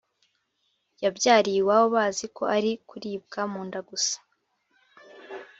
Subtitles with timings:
[1.03, 4.17] Yabyariye iwabo baziko ari kuribwa munda gusa